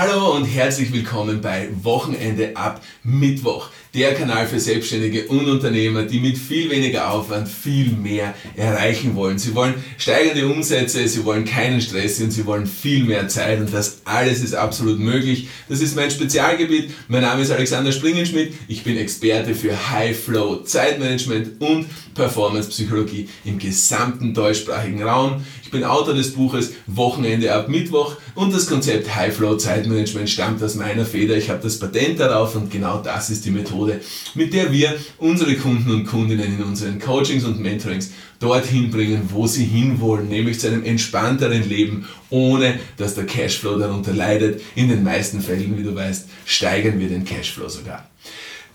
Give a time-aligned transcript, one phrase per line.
[0.00, 6.20] Hallo und herzlich willkommen bei Wochenende ab Mittwoch, der Kanal für Selbstständige und Unternehmer, die
[6.20, 9.40] mit viel weniger Aufwand viel mehr erreichen wollen.
[9.40, 13.74] Sie wollen steigende Umsätze, sie wollen keinen Stress und sie wollen viel mehr Zeit und
[13.74, 15.48] das alles ist absolut möglich.
[15.68, 16.92] Das ist mein Spezialgebiet.
[17.08, 18.54] Mein Name ist Alexander Springenschmidt.
[18.68, 25.44] Ich bin Experte für High Flow, Zeitmanagement und Performance Psychologie im gesamten deutschsprachigen Raum.
[25.64, 30.62] Ich bin Autor des Buches Wochenende ab Mittwoch und das Konzept High Flow Zeitmanagement stammt
[30.62, 31.36] aus meiner Feder.
[31.36, 34.00] Ich habe das Patent darauf und genau das ist die Methode,
[34.34, 39.46] mit der wir unsere Kunden und Kundinnen in unseren Coachings und Mentorings dorthin bringen, wo
[39.46, 44.60] sie hinwollen, nämlich zu einem entspannteren Leben, ohne dass der Cashflow darunter leidet.
[44.74, 48.08] In den meisten Fällen, wie du weißt, steigern wir den Cashflow sogar.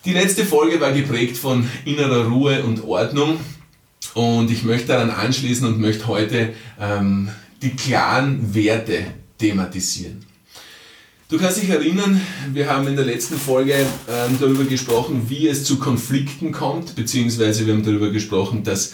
[0.06, 3.40] Die letzte Folge war geprägt von innerer Ruhe und Ordnung.
[4.14, 7.30] Und ich möchte daran anschließen und möchte heute ähm,
[7.62, 9.06] die klaren Werte
[9.40, 10.26] thematisieren.
[11.30, 12.22] Du kannst dich erinnern,
[12.54, 17.66] wir haben in der letzten Folge ähm, darüber gesprochen, wie es zu Konflikten kommt, beziehungsweise
[17.66, 18.94] wir haben darüber gesprochen, dass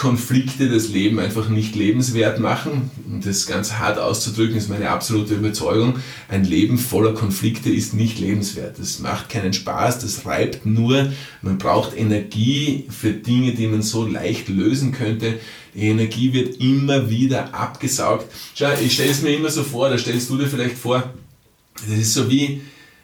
[0.00, 2.90] Konflikte das Leben einfach nicht lebenswert machen.
[3.06, 5.96] Und das ganz hart auszudrücken, ist meine absolute Überzeugung.
[6.26, 8.78] Ein Leben voller Konflikte ist nicht lebenswert.
[8.78, 11.12] Das macht keinen Spaß, das reibt nur.
[11.42, 15.38] Man braucht Energie für Dinge, die man so leicht lösen könnte.
[15.74, 18.24] Die Energie wird immer wieder abgesaugt.
[18.54, 21.12] Schau, ich stelle es mir immer so vor, da stellst du dir vielleicht vor,
[21.74, 22.62] das ist so wie,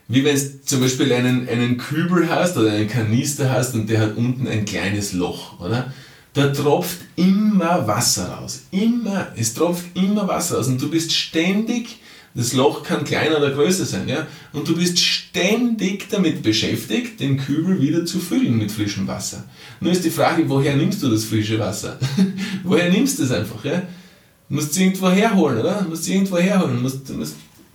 [0.08, 4.00] wie wenn du zum Beispiel einen, einen Kübel hast oder einen Kanister hast und der
[4.00, 5.92] hat unten ein kleines Loch, oder?
[6.36, 8.64] Da tropft immer Wasser raus.
[8.70, 12.00] Immer, es tropft immer Wasser raus und du bist ständig,
[12.34, 17.38] das Loch kann kleiner oder größer sein, ja, und du bist ständig damit beschäftigt, den
[17.38, 19.44] Kübel wieder zu füllen mit frischem Wasser.
[19.80, 21.98] Nur ist die Frage, woher nimmst du das frische Wasser?
[22.64, 23.82] woher nimmst du es einfach, ja?
[24.48, 25.80] Du musst es irgendwo herholen, oder?
[25.80, 26.84] Du musst es irgendwo herholen.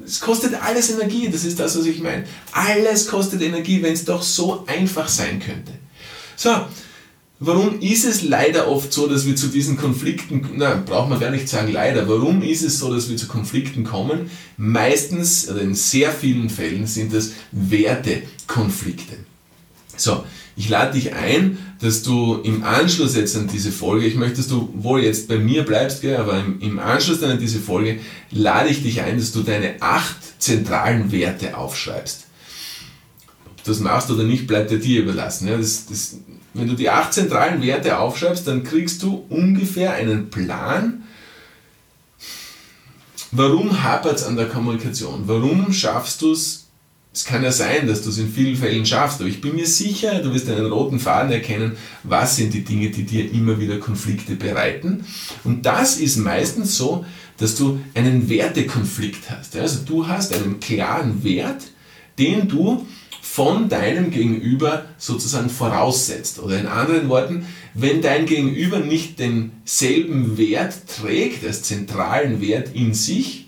[0.06, 2.26] Es kostet alles Energie, das ist das, was ich meine.
[2.52, 5.72] Alles kostet Energie, wenn es doch so einfach sein könnte.
[6.36, 6.52] So,
[7.44, 11.32] Warum ist es leider oft so, dass wir zu diesen Konflikten, na, braucht man gar
[11.32, 14.30] nicht sagen leider, warum ist es so, dass wir zu Konflikten kommen?
[14.58, 19.16] Meistens, oder in sehr vielen Fällen sind das Wertekonflikte.
[19.98, 20.24] So,
[20.56, 24.48] ich lade dich ein, dass du im Anschluss jetzt an diese Folge, ich möchte, dass
[24.48, 28.70] du wohl jetzt bei mir bleibst, gell, aber im, im Anschluss an diese Folge lade
[28.70, 32.28] ich dich ein, dass du deine acht zentralen Werte aufschreibst.
[33.48, 35.48] Ob du das machst oder nicht, bleibt dir überlassen.
[35.48, 36.18] Ja, das, das
[36.54, 41.04] wenn du die acht zentralen Werte aufschreibst, dann kriegst du ungefähr einen Plan,
[43.32, 45.24] warum hapert es an der Kommunikation?
[45.26, 46.68] Warum schaffst du es?
[47.14, 49.68] Es kann ja sein, dass du es in vielen Fällen schaffst, aber ich bin mir
[49.68, 53.80] sicher, du wirst einen roten Faden erkennen, was sind die Dinge, die dir immer wieder
[53.80, 55.04] Konflikte bereiten.
[55.44, 57.06] Und das ist meistens so,
[57.38, 59.58] dass du einen Wertekonflikt hast.
[59.58, 61.64] Also du hast einen klaren Wert,
[62.18, 62.88] den du
[63.34, 66.40] von deinem Gegenüber sozusagen voraussetzt.
[66.40, 72.94] Oder in anderen Worten, wenn dein Gegenüber nicht denselben Wert trägt, als zentralen Wert in
[72.94, 73.48] sich,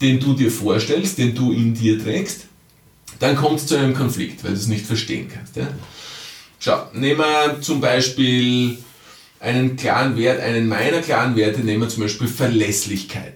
[0.00, 2.46] den du dir vorstellst, den du in dir trägst,
[3.18, 5.54] dann kommt es zu einem Konflikt, weil du es nicht verstehen kannst.
[5.56, 5.68] Ja?
[6.58, 8.78] Schau, nehmen wir zum Beispiel
[9.38, 13.34] einen klaren Wert, einen meiner klaren Werte, nehmen wir zum Beispiel Verlässlichkeit.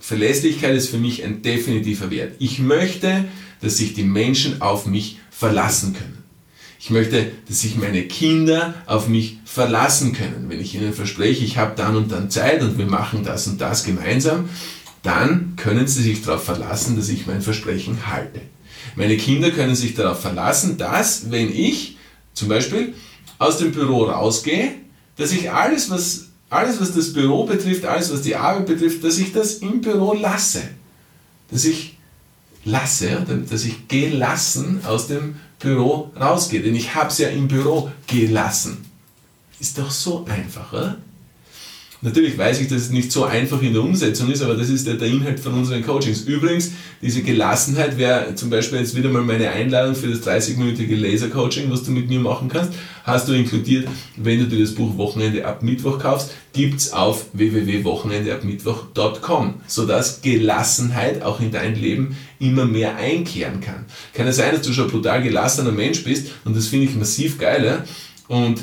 [0.00, 2.36] Verlässlichkeit ist für mich ein definitiver Wert.
[2.38, 3.26] Ich möchte,
[3.60, 6.24] dass sich die Menschen auf mich verlassen können.
[6.78, 10.46] Ich möchte, dass sich meine Kinder auf mich verlassen können.
[10.48, 13.60] Wenn ich ihnen verspreche, ich habe dann und dann Zeit und wir machen das und
[13.60, 14.48] das gemeinsam,
[15.02, 18.40] dann können sie sich darauf verlassen, dass ich mein Versprechen halte.
[18.94, 21.96] Meine Kinder können sich darauf verlassen, dass, wenn ich
[22.32, 22.94] zum Beispiel
[23.38, 24.72] aus dem Büro rausgehe,
[25.16, 29.18] dass ich alles, was, alles, was das Büro betrifft, alles, was die Arbeit betrifft, dass
[29.18, 30.62] ich das im Büro lasse.
[31.50, 31.95] Dass ich
[32.66, 36.62] lasse, dass ich gelassen aus dem Büro rausgehe.
[36.62, 38.84] Denn ich habe es ja im Büro gelassen.
[39.58, 40.98] Ist doch so einfach, oder?
[42.06, 44.86] Natürlich weiß ich, dass es nicht so einfach in der Umsetzung ist, aber das ist
[44.86, 46.20] der, Inhalt von unseren Coachings.
[46.20, 46.70] Übrigens,
[47.02, 51.82] diese Gelassenheit wäre zum Beispiel jetzt wieder mal meine Einladung für das 30-minütige Laser-Coaching, was
[51.82, 55.64] du mit mir machen kannst, hast du inkludiert, wenn du dir das Buch Wochenende ab
[55.64, 63.60] Mittwoch kaufst, gibt es auf www.wochenendeabmittwoch.com, sodass Gelassenheit auch in dein Leben immer mehr einkehren
[63.60, 63.84] kann.
[64.14, 67.36] Kann es sein, dass du schon brutal gelassener Mensch bist und das finde ich massiv
[67.36, 67.82] geil, ja?
[68.28, 68.62] und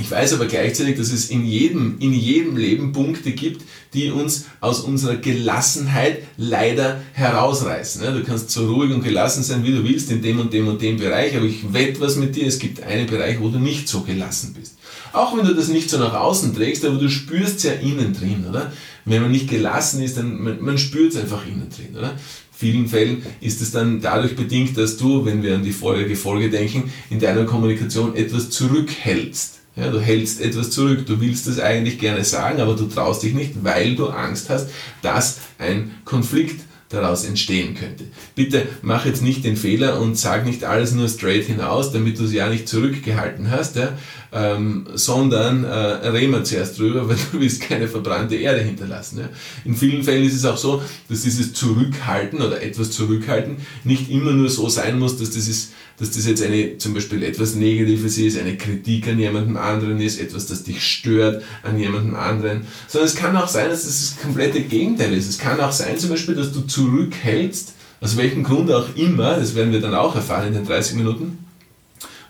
[0.00, 3.62] ich weiß aber gleichzeitig, dass es in jedem, in jedem Leben Punkte gibt,
[3.92, 8.02] die uns aus unserer Gelassenheit leider herausreißen.
[8.14, 10.80] Du kannst so ruhig und gelassen sein, wie du willst, in dem und dem und
[10.80, 13.88] dem Bereich, aber ich wette was mit dir, es gibt einen Bereich, wo du nicht
[13.88, 14.78] so gelassen bist.
[15.12, 18.14] Auch wenn du das nicht so nach außen trägst, aber du spürst es ja innen
[18.14, 18.72] drin, oder?
[19.04, 22.16] Wenn man nicht gelassen ist, dann man, man spürt es einfach innen drin, oder?
[22.60, 26.50] vielen Fällen ist es dann dadurch bedingt, dass du, wenn wir an die vorherige Folge
[26.50, 29.59] denken, in deiner Kommunikation etwas zurückhältst.
[29.80, 33.32] Ja, du hältst etwas zurück, du willst es eigentlich gerne sagen, aber du traust dich
[33.32, 34.68] nicht, weil du Angst hast,
[35.00, 36.60] dass ein Konflikt
[36.90, 38.04] daraus entstehen könnte.
[38.34, 42.24] Bitte mach jetzt nicht den Fehler und sag nicht alles nur straight hinaus, damit du
[42.24, 43.96] es ja nicht zurückgehalten hast, ja,
[44.32, 45.68] ähm, sondern äh,
[46.08, 49.20] reden wir zuerst drüber, weil du willst keine verbrannte Erde hinterlassen.
[49.20, 49.28] Ja.
[49.64, 54.32] In vielen Fällen ist es auch so, dass dieses Zurückhalten oder etwas zurückhalten nicht immer
[54.32, 58.16] nur so sein muss, dass das ist, dass das jetzt eine, zum Beispiel etwas Negatives
[58.16, 63.08] ist, eine Kritik an jemandem anderen ist, etwas, das dich stört an jemandem anderen, sondern
[63.08, 65.28] es kann auch sein, dass das das komplette Gegenteil ist.
[65.28, 69.54] Es kann auch sein, zum Beispiel, dass du zurückhältst, aus welchem Grund auch immer, das
[69.54, 71.44] werden wir dann auch erfahren in den 30 Minuten,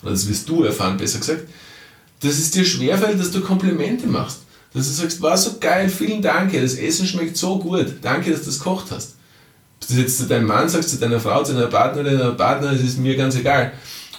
[0.02, 1.47] oder das wirst du erfahren, besser gesagt,
[2.23, 4.41] dass es dir schwerfällt, dass du Komplimente machst.
[4.73, 8.44] Dass du sagst, war so geil, vielen Dank, das Essen schmeckt so gut, danke, dass
[8.44, 9.14] du es kocht hast
[9.91, 12.82] du jetzt zu deinem Mann sagst, zu deiner Frau, zu deiner Partnerin oder Partner, es
[12.82, 13.73] ist mir ganz egal.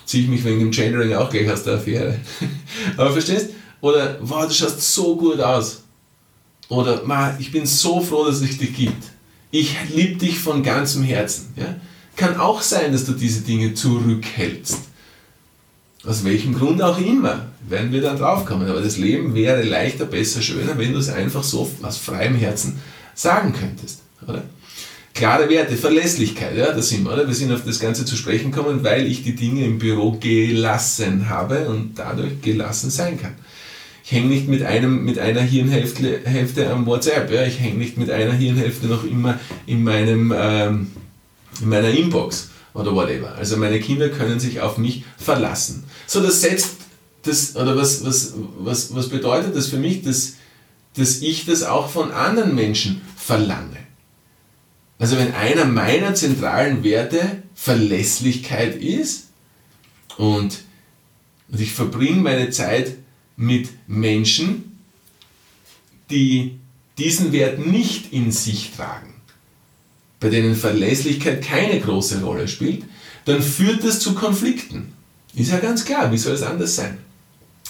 [0.06, 2.20] Ziehe ich mich wegen dem Gendering auch gleich aus der Affäre.
[2.98, 3.52] Aber verstehst?
[3.80, 5.84] Oder, wow, du schaust so gut aus.
[6.70, 7.02] Oder,
[7.40, 9.04] ich bin so froh, dass es dich gibt.
[9.52, 11.54] Ich liebe dich von ganzem Herzen.
[11.58, 11.76] Ja?
[12.16, 14.80] Kann auch sein, dass du diese Dinge zurückhältst.
[16.04, 18.68] Aus welchem Grund auch immer, werden wir dann draufkommen.
[18.68, 22.80] Aber das Leben wäre leichter, besser, schöner, wenn du es einfach so aus freiem Herzen
[23.14, 24.00] sagen könntest.
[24.28, 24.44] Oder?
[25.14, 27.28] Klare Werte, Verlässlichkeit, ja, da sind wir, oder?
[27.28, 31.30] Wir sind auf das Ganze zu sprechen gekommen, weil ich die Dinge im Büro gelassen
[31.30, 33.36] habe und dadurch gelassen sein kann.
[34.04, 37.46] Ich hänge nicht mit, einem, mit einer Hirnhälfte Hälfte am WhatsApp, ja?
[37.46, 40.92] ich hänge nicht mit einer Hirnhälfte noch immer in, meinem, ähm,
[41.62, 43.36] in meiner Inbox oder whatever.
[43.36, 45.84] Also meine Kinder können sich auf mich verlassen.
[46.08, 46.78] So, das setzt
[47.24, 50.34] das, oder was, was, was, was bedeutet das für mich, dass,
[50.96, 53.78] dass ich das auch von anderen Menschen verlange?
[54.98, 59.30] Also wenn einer meiner zentralen Werte Verlässlichkeit ist
[60.18, 60.60] und,
[61.52, 62.98] und ich verbringe meine Zeit
[63.36, 64.78] mit Menschen,
[66.10, 66.60] die
[66.98, 69.14] diesen Wert nicht in sich tragen,
[70.20, 72.84] bei denen Verlässlichkeit keine große Rolle spielt,
[73.26, 74.94] dann führt das zu Konflikten.
[75.34, 76.98] Ist ja ganz klar, wie soll es anders sein?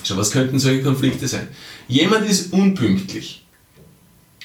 [0.03, 1.47] Schau, was könnten solche Konflikte sein?
[1.87, 3.45] Jemand ist unpünktlich.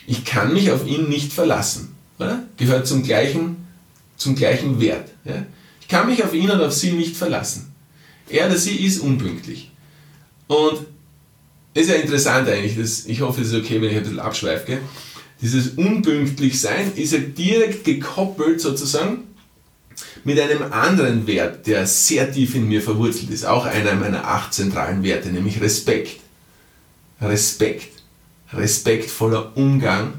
[0.06, 2.44] Ich kann mich auf ihn nicht verlassen oder?
[2.56, 3.66] gehört zum gleichen,
[4.16, 5.10] zum gleichen Wert.
[5.24, 5.44] Ja?
[5.80, 7.72] Ich kann mich auf ihn oder auf sie nicht verlassen.
[8.28, 9.70] Er oder sie ist unpünktlich.
[10.48, 10.86] Und
[11.76, 14.78] ist ja interessant eigentlich, das, ich hoffe, es ist okay, wenn ich ein bisschen abschweife.
[15.42, 19.24] Dieses unpünktlich sein ist ja direkt gekoppelt sozusagen
[20.24, 23.44] mit einem anderen Wert, der sehr tief in mir verwurzelt ist.
[23.44, 26.20] Auch einer meiner acht zentralen Werte, nämlich Respekt.
[27.20, 27.92] Respekt.
[28.52, 30.14] Respektvoller Umgang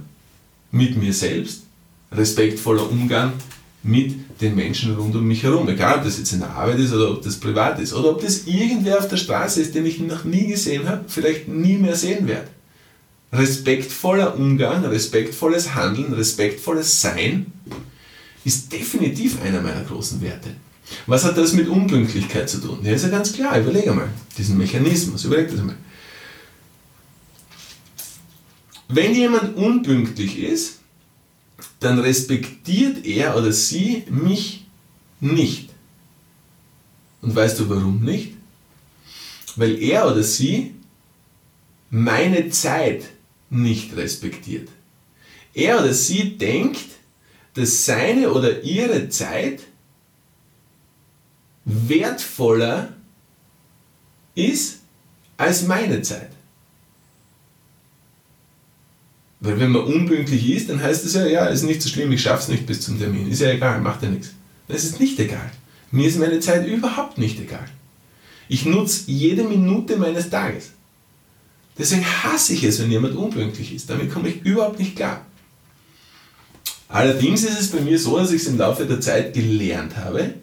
[0.71, 1.63] mit mir selbst
[2.12, 3.33] respektvoller Umgang
[3.83, 5.68] mit den Menschen rund um mich herum.
[5.69, 8.21] Egal, ob das jetzt in der Arbeit ist oder ob das privat ist oder ob
[8.21, 11.95] das irgendwer auf der Straße ist, den ich noch nie gesehen habe, vielleicht nie mehr
[11.95, 12.50] sehen werde.
[13.31, 17.47] Respektvoller Umgang, respektvolles Handeln, respektvolles Sein
[18.45, 20.50] ist definitiv einer meiner großen Werte.
[21.06, 22.80] Was hat das mit Unpünktlichkeit zu tun?
[22.81, 24.07] Ja, ist ja ganz klar, überlege mal
[24.38, 25.75] diesen Mechanismus, überleg das mal.
[28.88, 30.80] Wenn jemand unpünktlich ist,
[31.80, 34.65] dann respektiert er oder sie mich
[35.19, 35.69] nicht.
[37.21, 38.33] Und weißt du warum nicht?
[39.56, 40.76] Weil er oder sie
[41.90, 43.06] meine Zeit
[43.49, 44.69] nicht respektiert.
[45.54, 46.85] Er oder sie denkt,
[47.56, 49.61] dass seine oder ihre Zeit
[51.66, 52.94] wertvoller
[54.35, 54.81] ist
[55.37, 56.30] als meine Zeit.
[59.39, 62.21] Weil wenn man unpünktlich ist, dann heißt es ja, ja, ist nicht so schlimm, ich
[62.21, 63.29] schaff's nicht bis zum Termin.
[63.29, 64.31] Ist ja egal, macht ja nichts.
[64.67, 65.51] Das ist nicht egal.
[65.91, 67.65] Mir ist meine Zeit überhaupt nicht egal.
[68.49, 70.71] Ich nutze jede Minute meines Tages.
[71.77, 73.89] Deswegen hasse ich es, wenn jemand unpünktlich ist.
[73.89, 75.25] Damit komme ich überhaupt nicht klar.
[76.89, 80.33] Allerdings ist es bei mir so, dass ich es im Laufe der Zeit gelernt habe,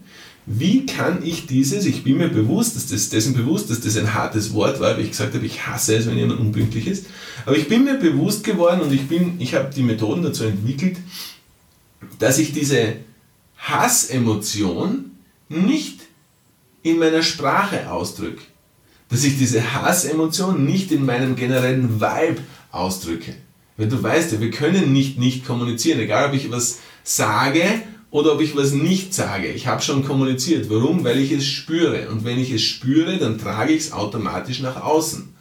[0.46, 4.12] wie kann ich dieses, ich bin mir bewusst, dass das, dessen bewusst, dass das ein
[4.12, 7.06] hartes Wort war, weil ich gesagt habe, ich hasse es, wenn jemand unpünktlich ist,
[7.46, 10.98] aber ich bin mir bewusst geworden und ich, bin, ich habe die Methoden dazu entwickelt,
[12.18, 12.96] dass ich diese
[13.56, 15.12] Hassemotion
[15.48, 16.00] nicht
[16.82, 18.42] in meiner Sprache ausdrücke.
[19.08, 23.34] Dass ich diese Hassemotion nicht in meinem generellen Vibe ausdrücke.
[23.76, 27.82] Weil du weißt ja, wir können nicht nicht kommunizieren, egal ob ich was sage
[28.14, 29.48] oder ob ich was nicht sage.
[29.48, 30.70] Ich habe schon kommuniziert.
[30.70, 31.02] Warum?
[31.02, 32.08] Weil ich es spüre.
[32.10, 35.34] Und wenn ich es spüre, dann trage ich es automatisch nach außen.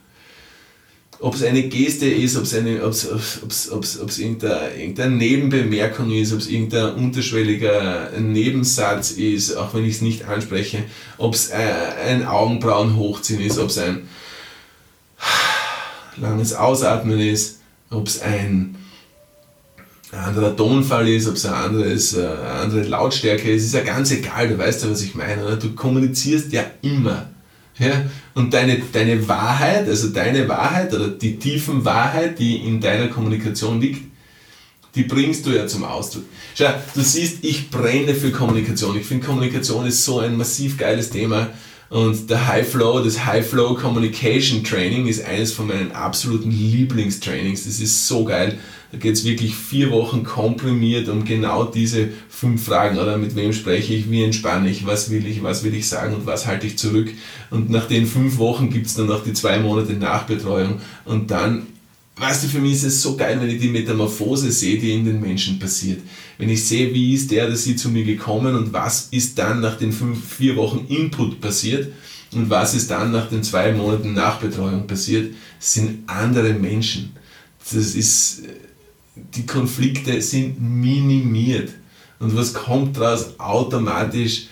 [1.19, 6.11] ob es eine Geste ist, ob es eine, ob's, ob's, ob's, ob's irgendeine, irgendeine Nebenbemerkung
[6.11, 10.83] ist, ob es irgendein unterschwelliger Nebensatz ist, auch wenn ich es nicht anspreche,
[11.19, 14.09] ob es ein Augenbrauen hochziehen ist, ob es ein
[16.17, 17.59] langes Ausatmen ist,
[17.91, 18.75] ob es ein
[20.19, 24.11] anderer Tonfall ist, ob es ein anderes, äh, eine andere Lautstärke ist, ist ja ganz
[24.11, 25.45] egal, du weißt ja, was ich meine.
[25.45, 25.55] Oder?
[25.57, 27.29] Du kommunizierst ja immer.
[27.77, 28.05] Ja?
[28.33, 33.81] Und deine, deine Wahrheit, also deine Wahrheit oder die tiefen Wahrheit, die in deiner Kommunikation
[33.81, 34.01] liegt,
[34.95, 36.23] die bringst du ja zum Ausdruck.
[36.55, 38.95] Schau, du siehst, ich brenne für Kommunikation.
[38.97, 41.49] Ich finde, Kommunikation ist so ein massiv geiles Thema.
[41.93, 47.65] Und der High Flow, das High Flow Communication Training ist eines von meinen absoluten Lieblingstrainings.
[47.65, 48.57] Das ist so geil.
[48.91, 52.97] Da geht es wirklich vier Wochen komprimiert um genau diese fünf Fragen.
[52.97, 56.15] Oder mit wem spreche ich, wie entspanne ich, was will ich, was will ich sagen
[56.15, 57.11] und was halte ich zurück.
[57.51, 60.81] Und nach den fünf Wochen gibt es dann noch die zwei Monate Nachbetreuung.
[61.05, 61.67] Und dann
[62.15, 65.05] weißt du, für mich ist es so geil, wenn ich die Metamorphose sehe, die in
[65.05, 65.99] den Menschen passiert.
[66.37, 69.61] Wenn ich sehe, wie ist der oder sie zu mir gekommen und was ist dann
[69.61, 71.91] nach den fünf, vier Wochen Input passiert
[72.31, 77.11] und was ist dann nach den zwei Monaten Nachbetreuung passiert, sind andere Menschen.
[77.71, 78.43] Das ist,
[79.15, 81.71] die Konflikte sind minimiert.
[82.19, 83.39] Und was kommt daraus?
[83.39, 84.47] Automatisch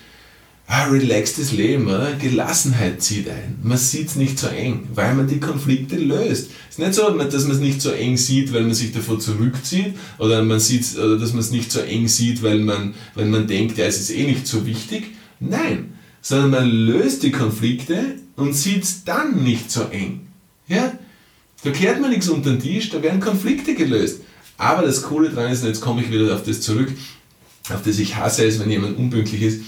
[0.72, 2.14] relaxtes Leben, oder?
[2.14, 3.58] Gelassenheit zieht ein.
[3.62, 6.50] Man sieht es nicht so eng, weil man die Konflikte löst.
[6.68, 9.18] Es ist nicht so, dass man es nicht so eng sieht, weil man sich davor
[9.18, 13.26] zurückzieht, oder, man sieht, oder dass man es nicht so eng sieht, weil man, weil
[13.26, 15.10] man denkt, ja, es ist eh nicht so wichtig.
[15.40, 20.28] Nein, sondern man löst die Konflikte und sieht es dann nicht so eng.
[20.68, 20.92] Ja?
[21.64, 24.22] Da kehrt man nichts unter den Tisch, da werden Konflikte gelöst.
[24.56, 26.90] Aber das Coole daran ist, und jetzt komme ich wieder auf das zurück,
[27.68, 29.60] auf das ich hasse, ist, wenn jemand unpünktlich ist,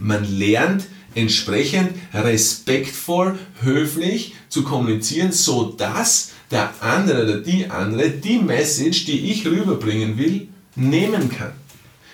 [0.00, 8.38] man lernt entsprechend respektvoll, höflich zu kommunizieren, so dass der andere oder die andere die
[8.38, 11.52] Message, die ich rüberbringen will, nehmen kann.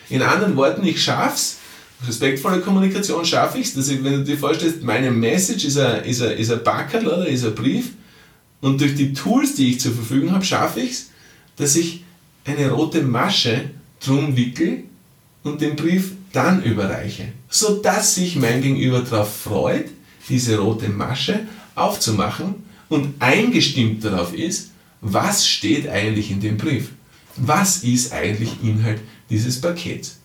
[0.08, 1.58] In anderen Worten, ich schaff's,
[2.06, 6.36] respektvolle Kommunikation schaffe ich es, wenn du dir vorstellst, meine Message ist ein, ist ein,
[6.36, 7.26] ist ein Backerl oder?
[7.26, 7.92] Ist ein Brief.
[8.60, 11.10] Und durch die Tools, die ich zur Verfügung habe, schaffe ich es,
[11.56, 12.04] dass ich
[12.44, 14.84] eine rote Masche drum wickel
[15.42, 19.86] und den Brief dann überreiche, sodass sich mein Gegenüber darauf freut,
[20.28, 21.40] diese rote Masche
[21.74, 22.56] aufzumachen
[22.88, 24.70] und eingestimmt darauf ist,
[25.00, 26.90] was steht eigentlich in dem Brief?
[27.36, 30.18] Was ist eigentlich Inhalt dieses Pakets?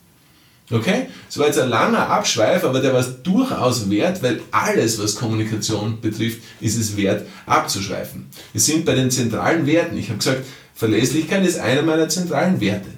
[0.72, 1.08] Okay?
[1.28, 5.16] Das war jetzt ein langer Abschweif, aber der war es durchaus wert, weil alles, was
[5.16, 8.26] Kommunikation betrifft, ist es wert, abzuschweifen.
[8.52, 9.98] Wir sind bei den zentralen Werten.
[9.98, 10.44] Ich habe gesagt,
[10.74, 12.90] Verlässlichkeit ist einer meiner zentralen Werte.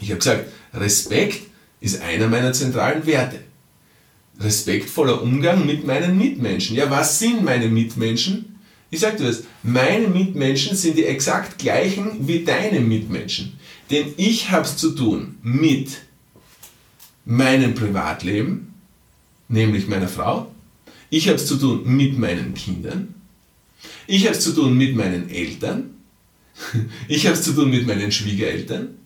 [0.00, 1.42] Ich habe gesagt, Respekt
[1.80, 3.40] ist einer meiner zentralen Werte.
[4.38, 6.76] Respektvoller Umgang mit meinen Mitmenschen.
[6.76, 8.58] Ja, was sind meine Mitmenschen?
[8.90, 13.52] Ich sage dir das, meine Mitmenschen sind die exakt gleichen wie deine Mitmenschen.
[13.90, 15.98] Denn ich habe es zu tun mit
[17.24, 18.74] meinem Privatleben,
[19.48, 20.50] nämlich meiner Frau.
[21.10, 23.14] Ich habe es zu tun mit meinen Kindern.
[24.06, 25.90] Ich habe es zu tun mit meinen Eltern.
[27.08, 28.99] Ich habe es zu tun mit meinen Schwiegereltern.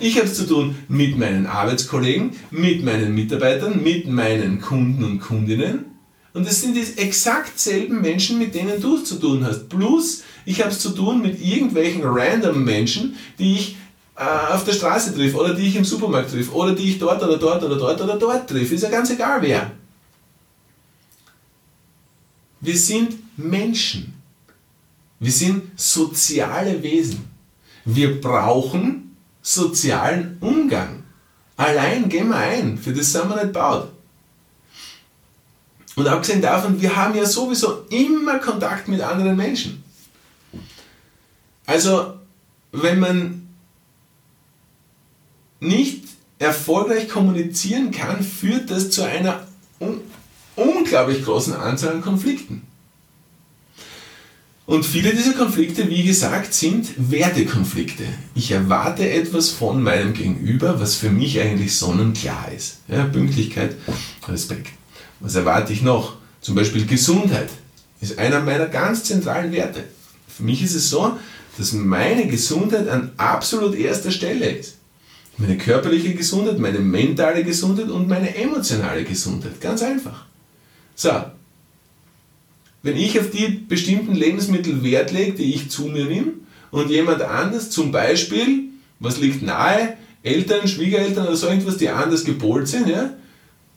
[0.00, 5.20] Ich habe es zu tun mit meinen Arbeitskollegen, mit meinen Mitarbeitern, mit meinen Kunden und
[5.20, 5.86] Kundinnen.
[6.32, 9.68] Und es sind die exakt selben Menschen, mit denen du es zu tun hast.
[9.68, 13.76] Plus, ich habe es zu tun mit irgendwelchen random Menschen, die ich
[14.16, 17.22] äh, auf der Straße triff oder die ich im Supermarkt triff oder die ich dort
[17.22, 18.72] oder dort oder dort oder dort triff.
[18.72, 19.70] Ist ja ganz egal wer.
[22.60, 24.14] Wir sind Menschen.
[25.20, 27.24] Wir sind soziale Wesen.
[27.84, 29.03] Wir brauchen
[29.44, 31.04] sozialen Umgang.
[31.56, 33.88] Allein gehen wir ein, für das sind wir nicht baut.
[35.94, 39.84] Und abgesehen davon, wir haben ja sowieso immer Kontakt mit anderen Menschen.
[41.66, 42.14] Also,
[42.72, 43.48] wenn man
[45.60, 46.04] nicht
[46.40, 49.46] erfolgreich kommunizieren kann, führt das zu einer
[49.78, 50.00] un
[50.56, 52.63] unglaublich großen Anzahl an Konflikten.
[54.66, 58.04] Und viele dieser Konflikte, wie gesagt, sind Wertekonflikte.
[58.34, 62.78] Ich erwarte etwas von meinem Gegenüber, was für mich eigentlich sonnenklar ist.
[62.88, 63.76] Ja, Pünktlichkeit,
[64.26, 64.68] Respekt.
[65.20, 66.16] Was erwarte ich noch?
[66.40, 67.50] Zum Beispiel Gesundheit
[68.00, 69.84] ist einer meiner ganz zentralen Werte.
[70.28, 71.18] Für mich ist es so,
[71.58, 74.76] dass meine Gesundheit an absolut erster Stelle ist.
[75.36, 79.60] Meine körperliche Gesundheit, meine mentale Gesundheit und meine emotionale Gesundheit.
[79.60, 80.24] Ganz einfach.
[80.94, 81.10] So,
[82.84, 86.34] wenn ich auf die bestimmten Lebensmittel Wert lege, die ich zu mir nehme,
[86.70, 88.64] und jemand anders, zum Beispiel,
[89.00, 93.14] was liegt nahe, Eltern, Schwiegereltern oder so irgendwas, die anders gepolt sind, ja,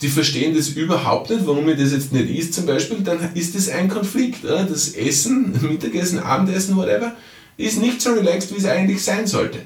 [0.02, 3.56] die verstehen das überhaupt nicht, warum ich das jetzt nicht isst zum Beispiel, dann ist
[3.56, 4.44] das ein Konflikt.
[4.44, 4.64] Oder?
[4.64, 7.16] Das Essen, Mittagessen, Abendessen, whatever,
[7.56, 9.60] ist nicht so relaxed, wie es eigentlich sein sollte.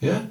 [0.00, 0.22] Ja?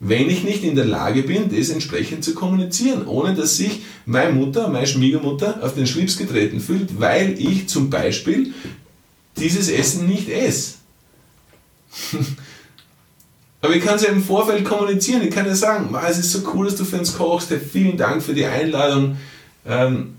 [0.00, 4.32] Wenn ich nicht in der Lage bin, das entsprechend zu kommunizieren, ohne dass sich meine
[4.32, 8.54] Mutter, meine Schwiegermutter auf den Schlips getreten fühlt, weil ich zum Beispiel
[9.36, 10.74] dieses Essen nicht esse.
[13.60, 15.22] Aber ich kann es ja im Vorfeld kommunizieren.
[15.22, 17.50] Ich kann ja sagen, es ist so cool, dass du für uns kochst.
[17.50, 19.16] Hey, vielen Dank für die Einladung.
[19.66, 20.14] Ähm,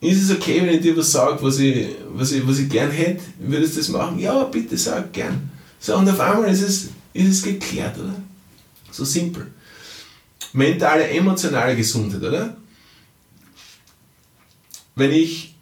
[0.00, 2.90] ist es okay, wenn ich dir was sage, was ich, was ich, was ich gern
[2.90, 3.22] hätte?
[3.38, 4.18] Würdest du das machen?
[4.18, 5.50] Ja, bitte sag gern.
[5.78, 8.14] So, und auf einmal ist es, ist es geklärt, oder?
[8.94, 9.48] So simpel.
[10.52, 12.56] Mentale, emotionale Gesundheit, oder?
[14.94, 15.56] Wenn ich,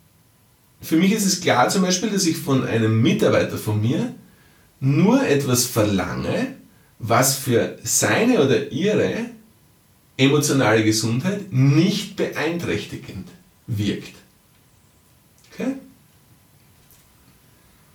[0.82, 4.14] für mich ist es klar zum Beispiel, dass ich von einem Mitarbeiter von mir
[4.80, 6.56] nur etwas verlange,
[6.98, 9.30] was für seine oder ihre
[10.18, 13.28] emotionale Gesundheit nicht beeinträchtigend
[13.66, 14.14] wirkt.
[15.50, 15.76] Okay?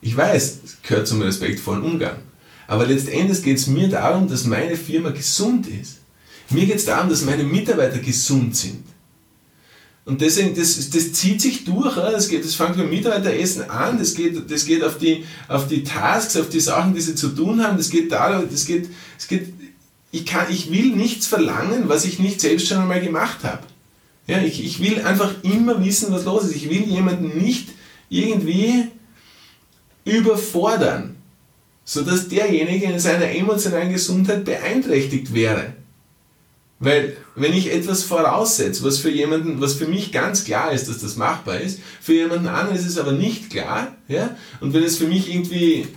[0.02, 2.18] Ich weiß, es gehört zum respektvollen Umgang.
[2.68, 6.00] Aber letztendlich geht es mir darum, dass meine Firma gesund ist.
[6.50, 8.84] Mir geht es darum, dass meine Mitarbeiter gesund sind.
[10.06, 11.96] Und deswegen, das, das zieht sich durch.
[11.96, 15.84] Das, geht, das fängt beim Mitarbeiteressen an, das geht, das geht auf, die, auf die
[15.84, 17.78] Tasks, auf die Sachen, die sie zu tun haben.
[17.78, 19.54] Das geht darum, das geht, das geht
[20.12, 23.64] ich, kann, ich will nichts verlangen, was ich nicht selbst schon einmal gemacht habe.
[24.26, 26.56] Ja, ich, ich will einfach immer wissen, was los ist.
[26.56, 27.70] Ich will jemanden nicht
[28.10, 28.88] irgendwie
[30.06, 31.17] überfordern,
[31.90, 35.68] sodass derjenige in seiner emotionalen Gesundheit beeinträchtigt wäre.
[36.80, 41.00] Weil wenn ich etwas voraussetze, was für jemanden, was für mich ganz klar ist, dass
[41.00, 44.98] das machbar ist, für jemanden anderen ist es aber nicht klar, ja, und wenn es
[44.98, 45.88] für mich irgendwie,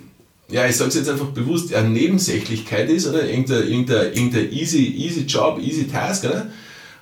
[0.49, 4.87] ja, ich sage es jetzt einfach bewusst, eine Nebensächlichkeit ist, oder irgendein, irgendein, irgendein easy,
[4.97, 6.47] easy Job, easy Task, oder?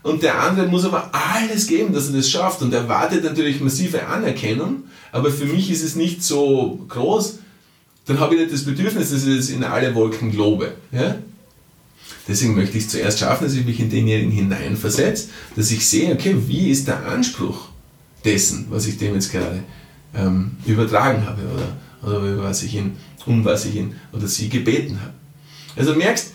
[0.03, 4.07] Und der andere muss aber alles geben, dass er das schafft und erwartet natürlich massive
[4.07, 7.41] Anerkennung, aber für mich ist es nicht so groß,
[8.09, 10.73] dann habe ich nicht das Bedürfnis, dass ich es in alle Wolken lobe.
[10.91, 11.17] Ja?
[12.27, 16.13] Deswegen möchte ich es zuerst schaffen, dass ich mich in denjenigen hineinversetze, dass ich sehe,
[16.13, 17.69] okay, wie ist der Anspruch
[18.25, 19.63] dessen, was ich dem jetzt gerade
[20.15, 21.43] ähm, übertragen habe
[22.03, 25.13] oder, oder was ich ihn, um was ich ihn oder sie gebeten habe.
[25.77, 26.33] Also merkst,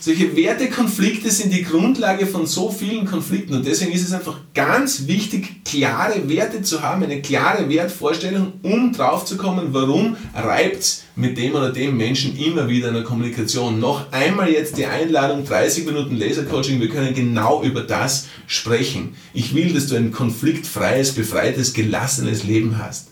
[0.00, 5.06] solche Wertekonflikte sind die Grundlage von so vielen Konflikten und deswegen ist es einfach ganz
[5.06, 11.04] wichtig, klare Werte zu haben, eine klare Wertvorstellung, um drauf zu kommen, warum reibt es
[11.16, 13.80] mit dem oder dem Menschen immer wieder in der Kommunikation.
[13.80, 19.14] Noch einmal jetzt die Einladung, 30 Minuten Lasercoaching, wir können genau über das sprechen.
[19.34, 23.08] Ich will, dass du ein konfliktfreies, befreites, gelassenes Leben hast.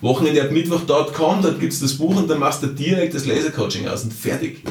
[0.00, 3.86] Wochenende ab Mittwoch.com, dort gibt es das Buch und dann machst du direkt das Lasercoaching
[3.86, 4.62] aus und fertig.